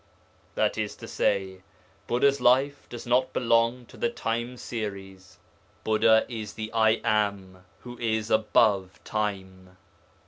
'That 0.55 0.79
is 0.79 0.95
to 0.95 1.07
say, 1.07 1.61
Buddha's 2.07 2.41
life 2.41 2.89
does 2.89 3.05
not 3.05 3.33
belong 3.33 3.85
to 3.85 3.97
the 3.97 4.09
time 4.09 4.57
series: 4.57 5.37
Buddha 5.83 6.25
is 6.27 6.53
the 6.55 6.71
"I 6.73 7.01
Am" 7.03 7.65
who 7.81 7.99
is 7.99 8.31
above 8.31 8.99
time.' 9.03 9.77